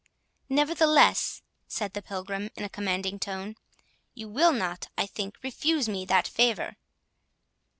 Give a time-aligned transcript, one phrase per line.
[0.49, 3.55] "Nevertheless," said the Pilgrim, in a commanding tone,
[4.15, 6.75] "you will not, I think, refuse me that favour."